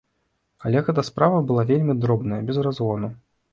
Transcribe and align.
Але 0.69 0.81
гэта 0.87 1.03
справа 1.09 1.43
была 1.53 1.67
вельмі 1.73 1.99
дробная, 2.03 2.43
без 2.51 2.57
разгону. 2.71 3.15